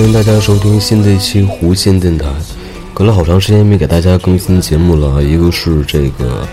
[0.00, 2.26] 欢迎大家收听新的一期弧线电台。
[2.94, 6.48] 隔了好长时间没给大家更新节目了，一个是这个，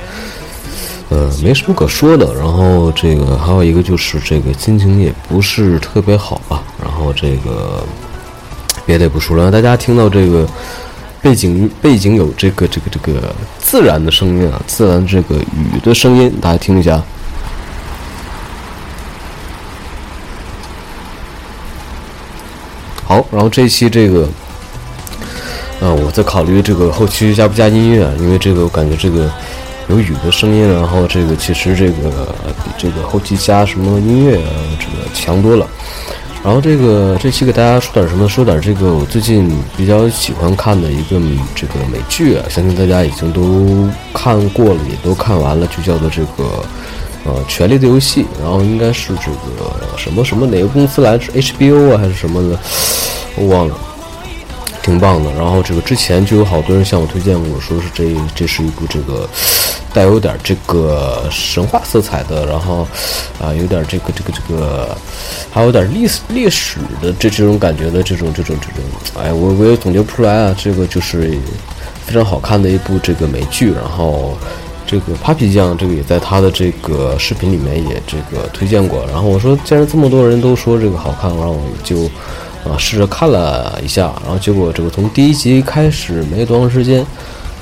[1.07, 7.81] 呃，没什么可说的，然后这个还有一个就是这个心情也不是特别好吧，然后这个
[8.85, 10.45] 别的也不说了，大家听到这个
[11.21, 17.01] 背景背景有这个这个这个自然的声音啊，自然这个雨的声音，大家听一下。
[23.07, 24.27] 好，然后这一期这个，
[25.79, 29.31] 呃，我在考虑这个后期加不加音乐，因为这个我感觉这个
[29.87, 35.65] 有雨的声音，然后这个其实这个比这个后期加什么音乐啊，这个强多了。
[36.43, 38.27] 然后这个这期给大家说点什么？
[38.27, 41.17] 说点这个我最近比较喜欢看的一个
[41.55, 46.43] 这个美剧啊，相信大家已经都看过了，也都看完了，就叫做这个。
[47.27, 51.19] 呃，权力的游戏，然后应该是这个什么什么哪个公司来？
[51.19, 52.57] 是 HBO 啊，还是什么的？
[53.35, 53.77] 我忘了，
[54.81, 55.29] 挺棒的。
[55.33, 59.27] 然后这个之前就有好多人向我推荐过，说是这这是一部这个
[59.93, 62.87] 带有点这个神话色彩的，然后
[63.41, 64.97] 啊有点这个这个这个
[65.51, 70.55] 还有点历史历史的这这种感觉的这种这种这种，哎，我我也总结不出来啊。
[70.57, 71.37] 这个就是
[72.05, 74.37] 非常好看的一部这个美剧，然后。
[74.87, 79.05] 这个 Papi 酱，这个也在他的这个视频里面也这个推荐过。
[79.11, 82.05] 然后我说，既然这么多人都说这个好看，然后我就
[82.63, 84.13] 啊试着看了一下。
[84.23, 87.05] 然后结果这个从第一集开始没多长时间，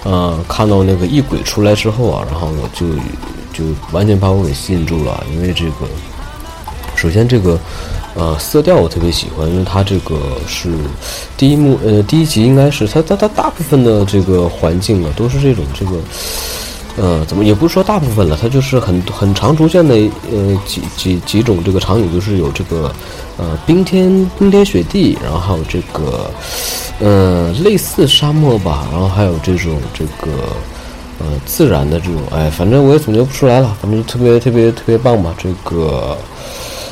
[0.04, 2.86] 啊看到那个异鬼出来之后啊，然后我就
[3.52, 5.26] 就完全把我给吸引住了。
[5.34, 5.88] 因为这个，
[6.96, 7.60] 首先这个
[8.14, 10.70] 呃色调我特别喜欢，因为它这个是
[11.36, 15.94] 第一幕呃第一集应该是它它它大部分的这个环境啊都是这种这个。
[16.98, 19.96] 呃，怎么也不是说大部分了，它就是很很常出现的
[20.32, 22.90] 呃几几几种这个场景，就是有这个
[23.38, 26.32] 呃冰天冰天雪地，然后还有这个
[27.00, 30.32] 呃类似沙漠吧，然后还有这种这个
[31.20, 35.36] 呃自然的这种，哎，反正我也总结不出来了，反正特别特别特别棒吧。
[35.38, 36.18] 这个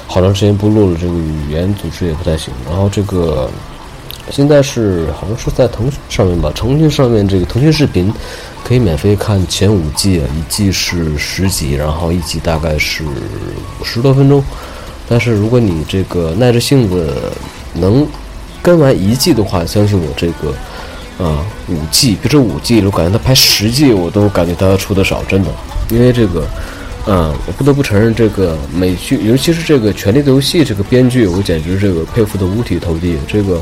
[0.05, 2.53] 好长时间不录了，这个语言组织也不太行。
[2.69, 3.49] 然后这个
[4.31, 8.13] 现在是好像是在腾讯上面吧，腾讯上面这个腾讯视频。
[8.65, 13.03] 可以免费看前五季，一季是十集，然后一集大概是
[13.83, 14.41] 十多分钟。
[15.05, 17.13] 但是如果你这个耐着性子
[17.73, 18.07] 能
[18.61, 20.53] 跟完一季的话，相信我，这个
[21.21, 25.49] 啊五季，别说五季，我感觉他拍十季，我都感觉他出的少，真的。
[25.89, 26.47] 因为这个，
[27.05, 33.17] 嗯，我不得不承认，这个美剧，尤其是这个《权力的游戏》这个编剧，我简直这个佩服的五体投地。
[33.27, 33.61] 这个。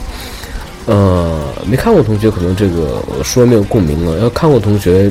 [0.86, 4.20] 呃，没看过同学可能这个说没有共鸣了。
[4.20, 5.10] 要看过同学，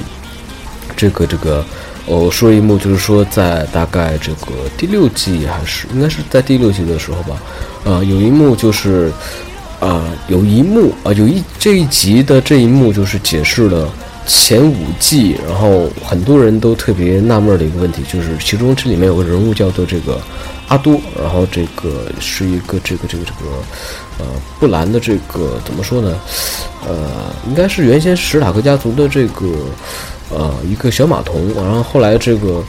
[0.97, 1.65] 这个这个，
[2.07, 7.41] 我说一幕就是说，在大概这个第六季还是应该是在第六季的时候吧。
[7.85, 9.13] 呃，有一幕就是，
[9.79, 13.89] 啊，有一幕啊，有一这一集的这一幕就是解释了
[14.33, 20.21] 前五季，然后很多人都特别纳闷的一个问题，就是其中这里面有个人物叫做这个。
[20.69, 23.51] 阿多，然后这个是一个这个这个这个，
[24.21, 24.27] 呃，
[24.61, 26.17] 布兰的这个怎么说呢？
[26.87, 29.49] 呃，应该是原先史塔克家族的这个
[30.33, 32.63] 呃一个小马童，然后后来这个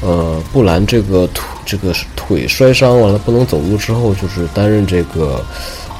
[0.00, 5.44] 呃布兰这个腿这个腿摔伤完了不能走路之后，就是担任这个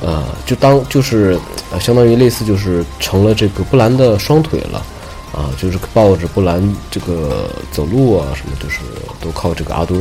[0.01, 1.39] 呃就当就是
[1.79, 4.83] 相当于类似就是成了这个布兰的双腿了
[5.35, 8.81] 啊，就是抱着布兰这个走路啊什么，就是
[9.21, 9.99] 都靠这个阿多。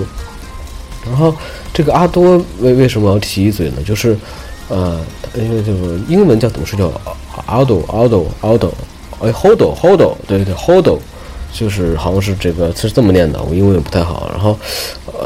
[1.06, 1.35] 然后，
[1.74, 3.77] 这个阿多为为什么要提一嘴呢？
[3.85, 4.18] 就是，
[4.69, 5.01] 呃，
[5.35, 6.89] 因为这个英文叫怎么说叫
[7.45, 8.69] Aldo Aldo Aldo，
[9.19, 10.97] 哎，hodo hodo，对对 hodo，
[11.51, 14.30] 就是好像是这个是这么念的，我英文也不太好。
[14.31, 14.57] 然后，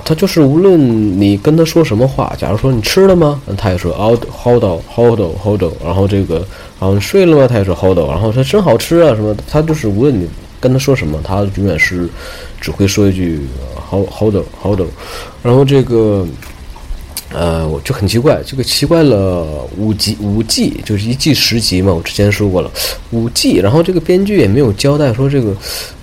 [0.03, 3.41] 他就是无论你跟他说什么话，假如说你吃了吗？
[3.57, 6.35] 他也说 Aldo Holdo Holdo Holdo，然后这个，
[6.79, 7.47] 然后你睡了吗？
[7.47, 10.27] 他也说 hold，然后他真好吃啊什么，他就是无论你
[10.59, 12.09] 跟他说什么，他永远是
[12.59, 13.41] 只会说一句
[13.89, 14.85] Holdo Holdo，
[15.43, 16.25] 然后这个。
[17.33, 19.45] 呃，我就很奇怪，这个奇怪了
[19.77, 21.93] 五集五季，就是一季十集嘛。
[21.93, 22.71] 我之前说过了，
[23.11, 25.53] 五季，然后这个编剧也没有交代说这个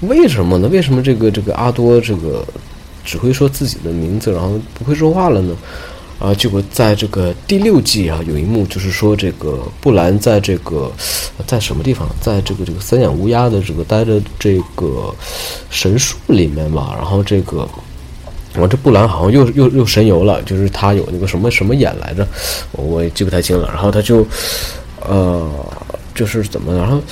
[0.02, 0.69] 为什么呢？
[0.69, 2.44] 为什么这个这个阿多这个
[3.05, 5.56] 只会说自己的名字，然后不会说话了呢？
[6.19, 10.91] 啊，结果在这个第六季啊，有一幕就是说这个布兰在这个
[11.47, 15.15] 在什么地方，在这个这个三眼乌鸦的这个待着这个
[15.71, 17.69] 神树里面吧，然后这个。
[18.56, 22.25] 我这布兰好像又又又神游了，就是他有那个什么什么眼来着，
[22.71, 23.67] 我也记不太清了。
[23.67, 24.25] 然后他就，
[25.01, 25.51] 呃，
[26.15, 27.03] 就是怎么，然后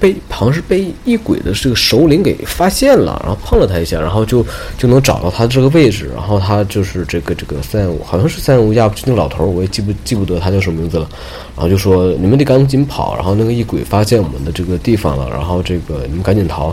[0.00, 4.44] 被好像是被异鬼的这个首领给发现了，然后碰了他一下，然后就
[4.78, 6.10] 就能找到他这个位置。
[6.14, 11.08] 然后他就是这个这个三五，好像是三五亚就那个老头，我也记不记不得他叫什么名字了。
[11.54, 16.68] 然后就说你们得赶紧跑，然后那个异鬼发现我们的这个地方了，然后这个你们赶紧逃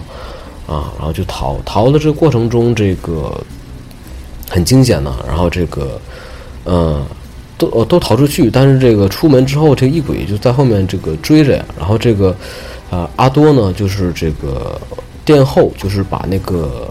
[0.66, 1.60] 啊，然后就逃。
[1.66, 3.40] 逃的这个过程中，这个。
[4.50, 6.00] 很惊险呢，然后这个，
[6.64, 7.06] 嗯，
[7.58, 12.34] 都都逃出去，但是这个出门之后，这个异鬼就在后面这个追着呀，然后这个，
[12.90, 14.80] 啊，阿多呢，就是这个
[15.26, 16.88] 殿后，就是把那个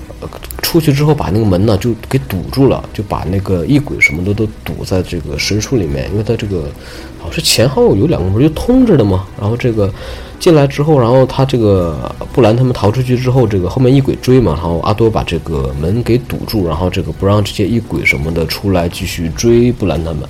[0.63, 6.71] 出去之后，把那个门呢就给堵住了，就把那个异鬼什么的都堵在这个神树里面，因为他这个
[7.19, 9.93] 好像是前后有两个门就通着的嘛，然后这个。
[10.39, 20.29] 进来之后，然后他这个布兰他们逃出去之后，这个后面异鬼追嘛，然后阿多把这个门给堵住，然后这个不让这些异鬼什么的出来继续追布兰他们。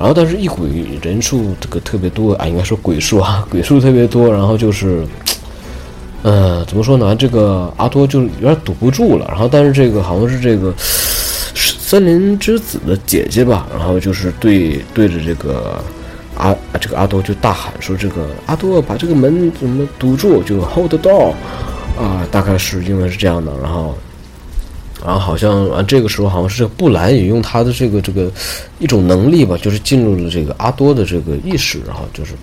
[0.00, 0.68] 然后但是异鬼
[1.00, 5.06] 人数这个特别多啊，应该说鬼数啊， 鬼数特别多，然后就是，
[6.22, 7.14] 呃，怎么说呢？
[7.14, 9.26] 这个阿多就有点堵不住了。
[9.28, 10.74] 然后但是这个好像是这个
[11.54, 15.78] 森林之子的姐姐吧，然后就是对对着这个。
[16.36, 20.42] 阿这个阿多就大喊说：“这个阿多把这个门怎么堵住？
[20.42, 21.34] 就 hold the door
[21.98, 23.52] 啊，大概是因为是这样的。
[23.62, 23.94] 然后，
[25.04, 28.30] 然后好像啊，这个时候好像是布兰也用他的这个这个
[28.78, 31.80] 一种能力吧，就是进入了这个阿多的这个意识。
[31.86, 32.34] 然后就是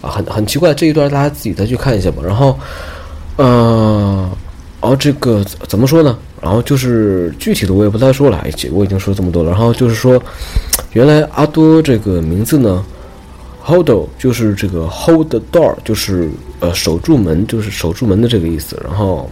[0.00, 2.22] 啊，很很奇怪这一段，大家自己再去看一下吧。
[2.24, 2.58] 然后，
[3.36, 4.28] 呃，
[4.80, 6.18] 然后这个怎么说呢？
[6.40, 9.50] 然后就是具体的我也不再说了，我已经说这么多了。
[9.50, 10.22] 然后就是说，
[10.92, 12.84] 原来阿多这个名字呢。”
[13.68, 16.30] Hold 就是这个 hold the door，就是
[16.60, 18.80] 呃守住门，就是守住门的这个意思。
[18.84, 19.28] 然后，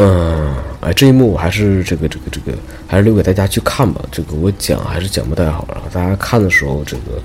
[0.00, 2.56] 嗯，哎，这一幕我还是这个这个这个，
[2.86, 4.00] 还是留给大家去看吧。
[4.12, 5.66] 这个我讲还是讲不太好。
[5.72, 7.20] 然后大家看的时候，这个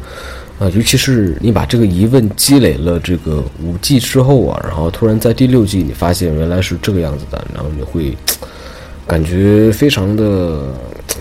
[0.58, 8.18] 呃，尤其是你把这个疑问积累了这个五季之后啊，然后突然在第六季你发现原来是这个样子的，然后你会
[9.06, 10.74] 感觉非常的。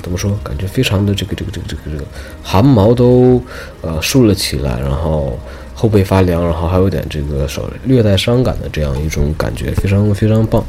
[0.02, 0.36] 怎么说？
[0.42, 2.04] 感觉非常的这个这个这个这个这个
[2.42, 3.40] 汗毛都
[3.82, 5.38] 呃竖了起来，然后
[5.74, 10.64] 后背发凉，然后还有点这个稍略带伤感的这样一种感觉，非常非常棒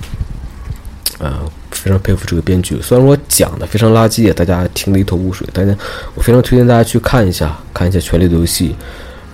[1.24, 1.42] 啊！
[1.72, 2.80] 非常佩服这个编剧。
[2.82, 5.76] 虽然我讲的非常垃圾，大家听得一头雾水，大家
[6.16, 8.70] 我非常推荐大家去看一下，看一下《权力的游戏》，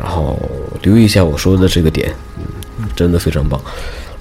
[0.02, 0.40] 然后
[0.82, 3.60] 留意一下我说的这个点，嗯，真的非常棒。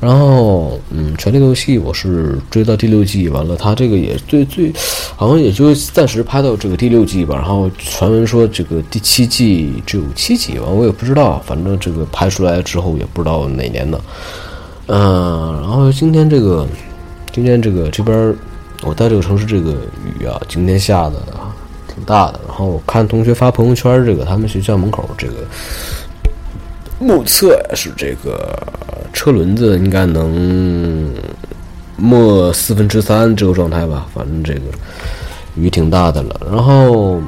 [0.00, 4.72] 然后，嗯，《权力的游戏》我是追到第六季，完了，他这个也最最，
[5.16, 7.34] 好像也就暂时拍到这个第六季吧。
[7.34, 14.00] 然后传闻说这个第七季只有七集，完我也不知道，反正这个拍出来之后也不知道哪年的。
[14.86, 16.64] 嗯，然后今天这个，
[17.38, 18.34] 今天这个这边
[18.82, 19.76] 我在这个城市，这个
[20.18, 21.22] 雨啊，今天下的
[21.86, 22.40] 挺大的。
[22.48, 25.34] 然后看同学发朋友圈，这个他们学校门口这个。
[26.98, 28.60] 目测是这个
[29.12, 31.14] 车轮子应该能
[31.94, 34.62] 没四分之三这个状态吧，反正这个
[35.54, 36.40] 雨挺大的了。
[36.50, 37.22] 然后，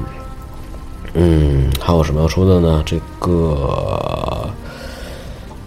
[1.13, 2.83] 嗯，还有什么要说的呢？
[2.85, 4.49] 这个，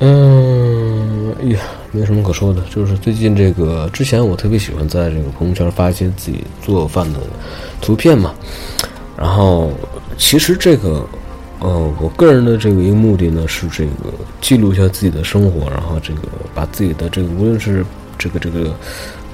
[0.00, 1.60] 嗯，哎呀，
[1.94, 2.60] 没什么可说的。
[2.68, 7.20] 就是最近这个，之前我特别喜欢在这个朋友圈发一些自己做饭的
[7.80, 8.34] 图片嘛。
[9.16, 9.72] 然后，
[10.18, 11.06] 其实这个。
[11.60, 16.20] 呃，我个人的这个一个目的呢，是这个记录一下自己的生活，然后这个
[16.54, 17.82] 把自己的这个无论是
[18.18, 18.74] 这个这个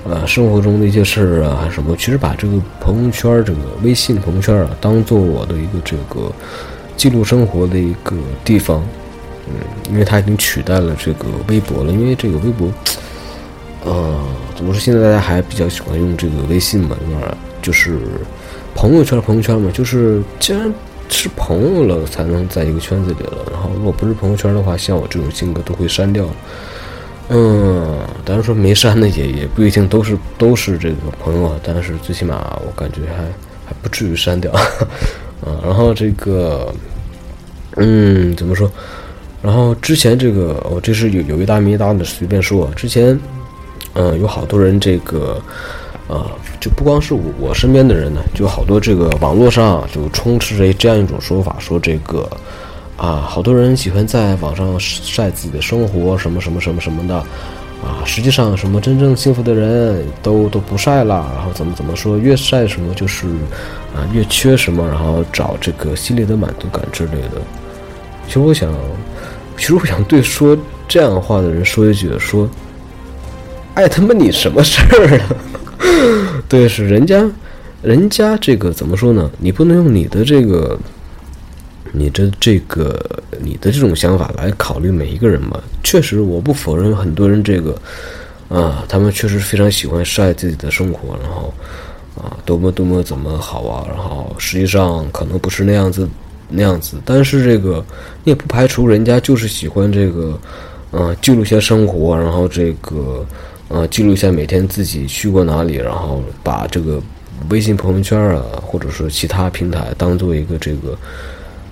[0.05, 6.31] 呃生活中的一些事儿啊，还是什么，其实把这个朋友圈这个微信朋友圈啊，当做我的一个这个
[6.97, 8.15] 记录生活的一个
[8.45, 8.81] 地方。
[9.55, 12.73] 嗯，因为它已经取代了这个微博了，因为这个微博，
[13.85, 14.21] 呃，
[14.57, 14.81] 怎么说？
[14.81, 17.23] 现在大家还比较喜欢用这个微信嘛，因为
[17.63, 17.99] 就是
[18.75, 20.73] 朋友圈朋友圈嘛，就是既然。
[21.13, 23.45] 是朋友了才能在一个圈子里了。
[23.51, 26.25] 然后如果不是朋友圈的话，像我这种性格都会删掉。
[27.31, 33.25] 嗯，当然说没删的也也不一定都是都是这个朋友啊，但是最起码我感觉还
[33.67, 34.53] 还不至于删掉。
[34.53, 34.63] 啊，
[35.67, 36.73] 然后这个，
[37.75, 38.71] 嗯，怎么说？
[39.43, 42.71] 然后之前这个，我这是有有一搭没一搭的随便说。
[42.77, 43.19] 之前，
[43.95, 45.41] 嗯，有好多人这个，
[46.09, 46.29] 啊，
[46.61, 52.29] 就不光是我我身边的人呢，就好多这个网络上就充斥着这样一种说法，说这个，
[52.99, 57.15] 啊，好多人喜欢在网上晒自己的生活，什么什么什么什么的，
[57.83, 63.27] 啊，实际上什么真正幸福的人都都不晒了，然后怎么怎么说，越晒什么就是，
[63.97, 67.41] 啊，越缺什么，然后找这个心里的满足感之类的。
[68.27, 68.71] 其实我想。
[69.61, 70.57] 其实我想对说
[70.89, 72.49] 这样话的人说一句：说，
[73.75, 75.37] 爱他妈你什么事儿啊？
[76.49, 77.31] 对，是人家，
[77.83, 79.31] 人家这个怎么说呢？
[79.39, 80.79] 你不能用你的这个，
[81.93, 82.99] 你的这个，
[83.39, 85.61] 你的这种想法来考虑每一个人嘛。
[85.85, 87.79] 确实，我不否认很多人这个，
[88.49, 91.53] 啊，他们确实非常喜欢晒自己的生活，然后，
[92.17, 96.09] 啊，多么多么怎么好啊，然后实际上可能不是那样子。
[96.51, 97.85] 那样子，但是这个
[98.25, 100.39] 你也不排除人家就是喜欢这个，
[100.93, 103.25] 嗯，记录一下生活，然后这个，
[103.69, 107.01] 呃，记录一下每天自己去过哪里，然后把这个
[107.49, 110.99] 微信朋友圈啊，或者说其他平台当做一个这个，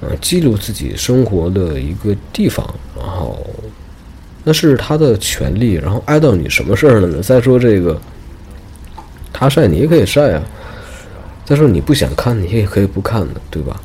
[0.01, 2.65] 呃，记录自己生活的一个地方，
[2.97, 3.45] 然后
[4.45, 7.21] 那是他的权利，然后碍到你什么事儿了呢？
[7.21, 8.01] 再说这个，
[9.33, 10.43] 他晒你也可以晒啊，
[11.45, 13.81] 再说你不想看，你也可以不看的，对吧？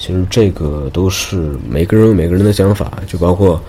[0.00, 3.60] 其实这个都是每个人有每个人的想法，就包括，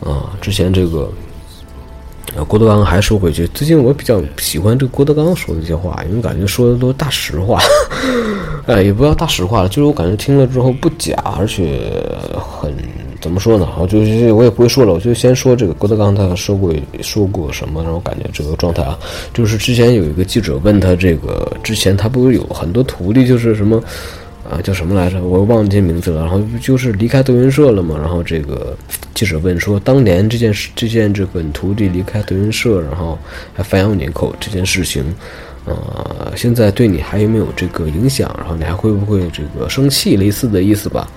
[0.00, 1.12] 啊，之前这个，
[2.34, 7.60] 啊，郭德纲还说过一句，最近我比较喜欢这郭德纲说的一些话，因为感觉说的都是大实话，
[8.66, 11.92] 哎，也不要大实话了，就是我感觉听了之后不假，而且
[12.34, 12.74] 很
[13.20, 13.68] 怎么说呢？
[13.78, 13.98] 我就
[14.34, 18.98] 我也不会说了，我就先说这个郭德纲他说过说过什么，让我感觉这个状态啊，
[19.34, 23.82] 就是之前有一个记者问他这个，之前他不是有很多徒弟，就是什么。
[24.50, 25.22] 啊，叫什么来着？
[25.22, 26.20] 我忘记名字了。
[26.20, 27.96] 然后就是离开德云社了嘛。
[27.98, 28.76] 然后这个
[29.14, 33.18] 记者问说：“当年这件事，这件这个徒弟离开德云社，然后
[33.54, 35.02] 还反咬你一口这件事情，
[35.64, 38.30] 呃，现在对你还有没有这个影响？
[38.36, 40.16] 然后你还会不会这个生气？
[40.16, 41.08] 类似的意思吧。”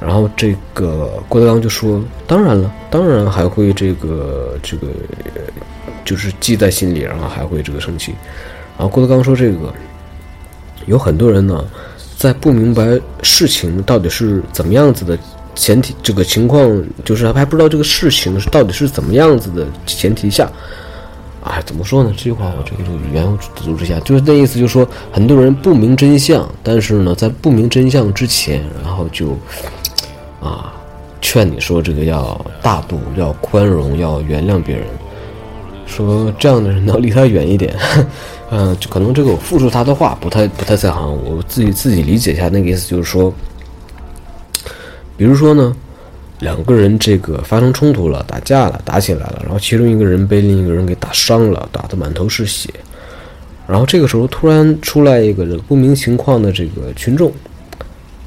[0.00, 4.86] 然后这个郭德纲就说：“当然了，当然还会这个这个，
[6.02, 8.14] 就是记在心里，然后还会这个生气。”
[8.78, 9.72] 然后郭德纲说：“这个
[10.86, 11.62] 有很多人呢。”
[12.24, 15.18] 在不明白事情到底是怎么样子的
[15.54, 20.50] 前提，这个情况就是还不知道这个事情是到底是怎么样子的前提下，
[21.42, 22.10] 啊，怎么说呢？
[22.16, 29.36] 这句话我这个这个语言组织下，就是那意思，就是说很多人不明真相，但是呢，在不明真相之前，然后就
[30.40, 30.72] 啊，
[31.20, 34.86] 劝你说这个要大度，要宽容，要原谅别人，
[35.84, 37.76] 说这样的人要离他远一点。
[38.50, 43.32] 嗯，就可能这个我复述他的话不太不太在行，我自己自己理解一下那个意思，就是说，
[45.16, 45.74] 比如说呢，
[46.40, 52.68] 两个人这个发生冲突了，打架了，打起来了，然后其中一个人被另一个人给打伤了，打得满头是血，
[53.66, 57.32] 然后这个时候突然出来一个不明情况的这个群众，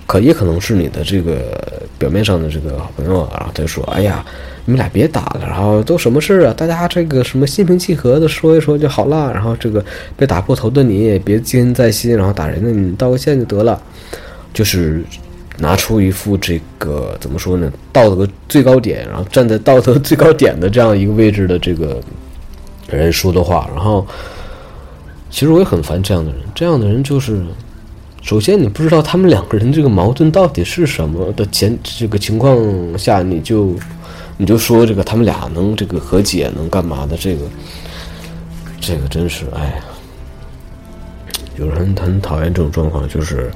[0.05, 4.25] 可也可能是你的这个表面上的这个好朋友啊，然后他就说，哎呀。
[4.67, 6.53] 你们俩别打了，然后都什么事啊？
[6.57, 9.31] 大家这个什么心平气和的说一说就好了。
[9.33, 9.83] 然后这个
[10.17, 13.81] 被打破头的你也别记恨在心，然后打人的你道个歉就得了。
[14.53, 15.01] 就是
[15.57, 17.71] 拿出一副这个怎么说呢？
[17.93, 22.01] 道德最高点，然后站在道德最高点的这样一个位置的这个
[22.89, 23.69] 人说的话。
[23.73, 24.05] 然后
[25.29, 26.41] 其实我也很烦这样的人。
[26.53, 27.41] 这样的人就是，
[28.21, 32.57] 首先你不知道他们两个人这个矛盾到底是什么的前这个情况
[32.97, 33.73] 下，你就。
[34.37, 37.17] 你就说这个他们俩能这个和解能干嘛的？
[37.17, 37.41] 这个，
[38.79, 39.83] 这个真是哎呀，
[41.55, 43.51] 有人很讨厌这种状况，就是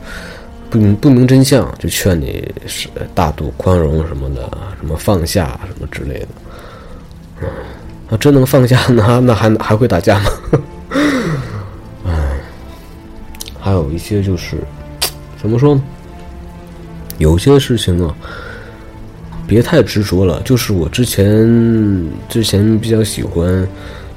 [0.72, 4.42] 不明不明真相就劝你是大度宽容什么的，
[4.80, 6.28] 什么放下什么之类的。
[7.42, 7.48] 嗯，
[8.10, 10.32] 那真能放下那那还还会打架吗？
[12.08, 12.40] 哎，
[13.60, 14.58] 还有一些就是
[15.40, 15.84] 怎么说呢？
[17.20, 18.16] 有些事情啊。
[19.52, 23.68] 别太执着了，就是我之前之前比较喜欢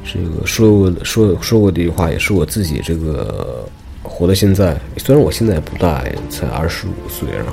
[0.05, 3.67] 这个说过说说过的一句话，也是我自己这个
[4.01, 4.81] 活到现在。
[4.97, 7.53] 虽然我现在不大，才二十五岁，然后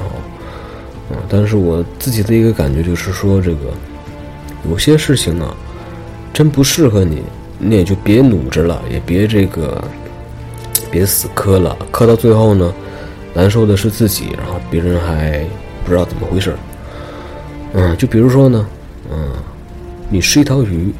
[1.09, 3.73] 嗯，但是我自己的一个感觉就是说，这个
[4.69, 5.51] 有些事情啊，
[6.31, 7.23] 真不适合你，
[7.57, 9.83] 你也就别努着了，也别这个
[10.91, 12.71] 别死磕了，磕到最后呢，
[13.33, 15.43] 难受的是自己，然后别人还
[15.83, 16.57] 不知道怎么回事儿。
[17.73, 18.67] 嗯，就比如说呢，
[19.11, 19.31] 嗯，
[20.09, 20.93] 你是一条鱼，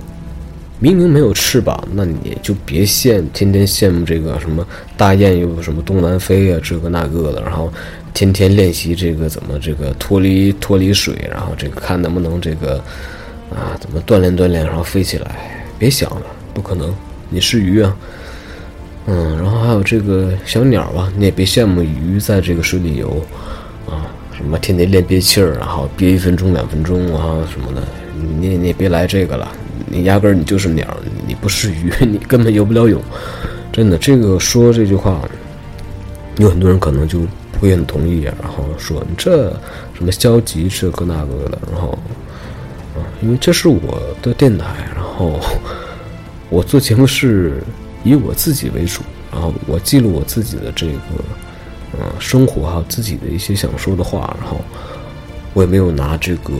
[0.79, 7.71] 明明没有翅膀，那你就别羡天天羡慕这个什么大雁又什么东南飞啊，这个那个的，然后
[8.13, 12.77] 天天练习这个怎么这个脱离脱离水，然后这个看能不能这个
[13.49, 15.35] 啊怎么锻炼锻炼，然后飞起来。
[15.77, 16.21] 别想了，
[16.53, 16.93] 不可能，
[17.29, 17.97] 你是鱼啊。
[19.07, 23.21] 嗯，然后还有这个小鸟吧，你也别羡慕鱼在这个水里游。
[24.41, 27.83] 什么天天练憋气儿，然后憋一分钟、两分钟啊什么的，
[28.39, 29.51] 你你别来这个了。
[29.87, 30.85] 你压根儿你就是鸟，
[31.27, 33.01] 你不是鱼，你根本游不了泳。
[33.71, 35.21] 真的，这个说这句话，
[36.37, 37.19] 有很多人可能就
[37.51, 38.21] 不会很同意。
[38.21, 39.51] 然后说你这
[39.93, 41.89] 什么消极这个那个的，然后
[42.95, 45.39] 啊，因为这是我的电台，然后
[46.49, 47.61] 我做节目是
[48.03, 50.93] 以我自己为主，然后我记录我自己的这个。
[51.99, 54.61] 嗯，生活还有自己的一些想说的话，然后
[55.53, 56.53] 我也没有拿这个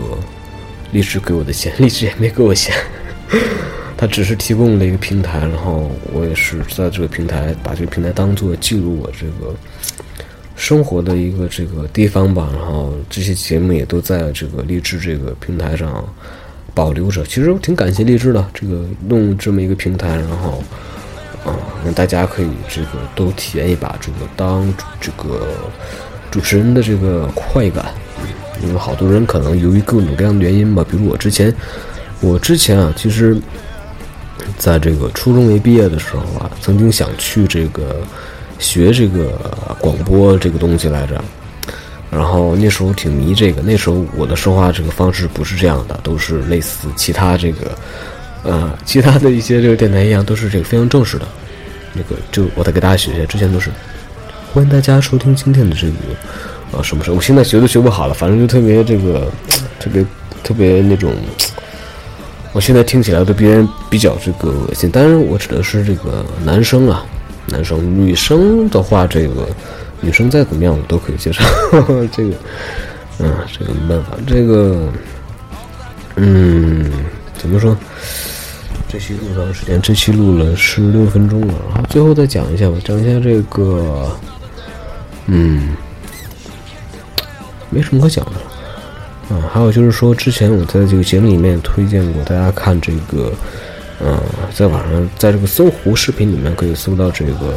[0.92, 2.76] 励志给我的钱， 励志也没给我钱，
[3.96, 9.56] 他只是提供了一个平台，然后我也是在这个平台把这个平台当做记录我这个
[10.58, 16.04] 生活的一个这个地方吧，然后这些节目也都在这个励志这个平台上
[16.74, 17.24] 保留着。
[17.24, 20.62] 其实我挺感谢励志的，这个弄这么一个平台，然后。
[21.44, 25.48] 啊，让大家可以这个都体验一把这个当这个
[26.30, 27.94] 主持人的这个快感，
[28.62, 31.54] 因为好多人可能由于各种各样的原因吧，比如我之前，
[32.20, 33.36] 我之前啊，其实
[34.58, 37.98] 在这个初中没毕业的时候啊，曾经想去这个
[38.60, 39.32] 学这个
[39.80, 41.20] 广播这个东西来着，
[42.12, 47.76] 然后那时候挺迷这个，那时候我的说话这个方式不是这样的，都是类似其他这个。
[48.44, 51.28] 呃，其他的一些这个电台一样，都是这个非常正式的。
[51.94, 53.70] 那个，就我再给大家学一下，之前都是
[54.54, 55.94] 欢迎大家收听今天的这个
[56.78, 59.32] 啊什么什么，我现在学都学不好了，反正就特别这个
[59.80, 60.06] 特别
[60.42, 61.14] 特别那种，
[62.54, 64.90] 我现在听起来都别人比较这个恶心。
[64.90, 67.06] 当然，我指的是这个男生啊，
[67.48, 69.48] 男生女生的话，这个
[70.00, 71.44] 女生再怎么样我都可以接受。
[72.12, 72.34] 这个，
[73.20, 74.88] 嗯，这个没办法，这个，
[76.16, 76.90] 嗯，
[77.38, 77.78] 怎么说？
[78.92, 79.82] 这期录多长时间？
[79.82, 81.54] 这期录了十六分钟了。
[81.70, 84.12] 然后最后再讲一下吧，讲一下这个，
[85.28, 85.70] 嗯，
[87.70, 89.34] 没什么可讲的。
[89.34, 93.32] 啊，还有就是说，之前我在这个节目里面推荐过大家看这个，
[94.02, 94.20] 嗯，
[94.54, 97.54] 在网上在这个搜狐视频里面可以搜到这个，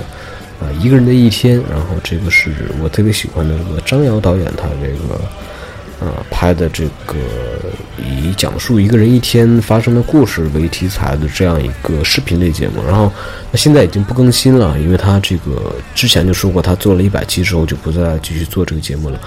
[0.60, 1.60] 啊，一个人的一天。
[1.68, 5.20] 然后这个是我特别喜欢的这个张瑶导演他这个。
[6.06, 7.16] 啊，拍的这个
[7.98, 13.10] 以讲述一个人一天发生的故事为题材的这样一个视频类节目，然后
[13.50, 19.18] 那现在已经不更新了，因为他这个之前就说过，他做了一百期之后就不再继续做这个节目了。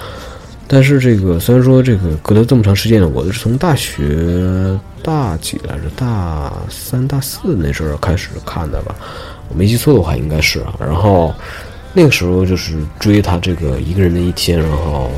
[0.66, 8.94] 但是这个虽然说这个隔了这么长时间了，我是从大学大几来着，大三大四那阵儿开始看的吧，
[9.48, 10.74] 我没记错的话应该是啊。
[10.78, 11.34] 然后
[11.94, 15.10] 那个时候就是追他这个一个人的一天，然后。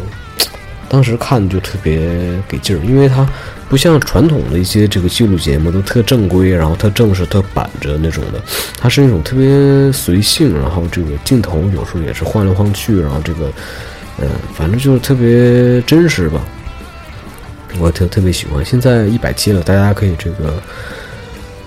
[0.90, 2.00] 当时看就特别
[2.48, 3.24] 给劲儿，因为它
[3.68, 8.42] 不像传统的一些这个记录节目都特正规，然后特正式、特板着那种的，
[8.76, 13.46] 它是那种特别随性，然后这个镜头有时候也是晃来晃去，然后这个，
[14.18, 16.44] 嗯，反正就是特别真实吧。
[17.78, 18.64] 我特特别喜欢。
[18.64, 20.60] 现在一百期了，大家可以这个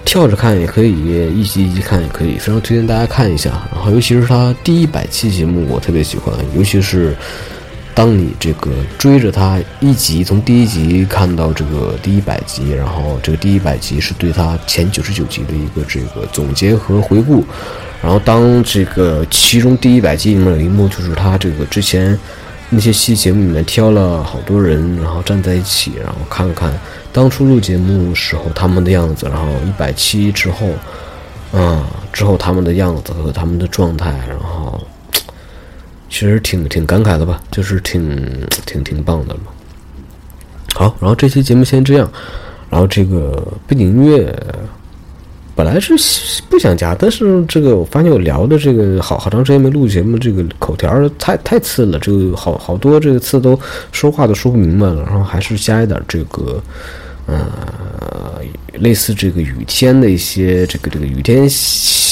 [0.03, 0.91] 跳着看，也可以
[1.33, 3.51] 一集一集看，也可以，非常推荐大家看一下。
[3.73, 7.15] 然后尤其是它第一百期节目，我特别喜欢，尤其是。
[7.95, 17.43] 当你这个追着他一集，从第一集看到这个第一百集，然后这个第一百集是对他前九十九集的一个这个总结和回顾，
[18.01, 22.17] 然后当这个其中第一百集里面有一幕，就是他这个之前
[22.69, 26.73] 那些期节目里面挑了好多人，然后站在一起，然后看看
[27.11, 30.69] 当初录节目时候他们的样子，然后一百期之后，
[31.59, 34.62] 啊之后他们的样子和他们的状态，然后。
[36.13, 39.41] 其实挺挺感慨的吧，就是挺挺挺棒的嘛。
[40.75, 42.07] 好，然后这期节目先这样，
[42.69, 44.31] 然后这个背景音乐
[45.55, 45.95] 本来是
[46.51, 53.59] 不想加，但是这个我发现我聊的这个好好长时间没录节目，这个口条太太次了，这个好好多这个次都
[53.91, 56.61] 说话都说不明白了，然后还是加一点这个
[57.25, 57.43] 呃
[58.73, 61.49] 类似这个雨天的一些这个这个雨天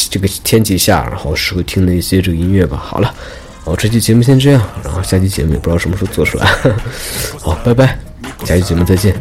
[0.10, 2.78] 这个天气下，然后适合听的一些这个音乐吧。
[2.78, 3.14] 好了。
[3.63, 6.47] 好，这期节目先这样，然后下期节目也不知道什么时候做出来。
[7.39, 7.97] 好，拜拜，
[8.43, 9.15] 下期节目再见。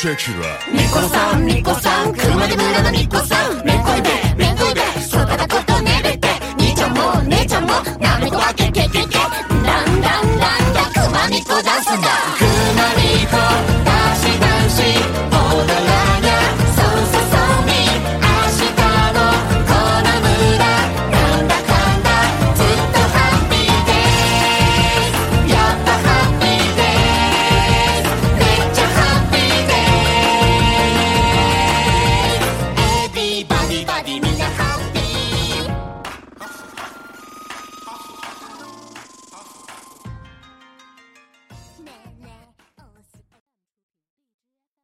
[0.00, 3.64] とシェキラみこさんみこさん熊手村のみこさん。
[3.66, 6.28] めんこいでめんこいでそばだことねれて。
[6.58, 7.68] 兄ちゃんも姉ちゃんも
[8.00, 8.69] なめこわけ